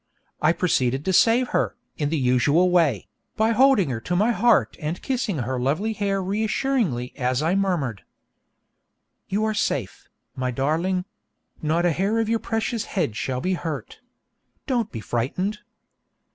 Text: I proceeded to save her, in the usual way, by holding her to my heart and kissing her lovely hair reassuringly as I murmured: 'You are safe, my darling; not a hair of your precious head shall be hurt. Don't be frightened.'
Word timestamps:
I 0.41 0.51
proceeded 0.51 1.05
to 1.05 1.13
save 1.13 1.49
her, 1.49 1.75
in 1.95 2.09
the 2.09 2.17
usual 2.17 2.71
way, 2.71 3.07
by 3.37 3.51
holding 3.51 3.91
her 3.91 4.01
to 4.01 4.15
my 4.15 4.31
heart 4.31 4.75
and 4.81 4.99
kissing 4.99 5.37
her 5.37 5.59
lovely 5.59 5.93
hair 5.93 6.23
reassuringly 6.23 7.13
as 7.19 7.43
I 7.43 7.53
murmured: 7.53 8.03
'You 9.29 9.45
are 9.45 9.53
safe, 9.53 10.07
my 10.35 10.49
darling; 10.49 11.05
not 11.61 11.85
a 11.85 11.91
hair 11.91 12.17
of 12.17 12.27
your 12.29 12.39
precious 12.39 12.85
head 12.85 13.15
shall 13.15 13.41
be 13.41 13.53
hurt. 13.53 13.99
Don't 14.65 14.91
be 14.91 15.01
frightened.' 15.01 15.59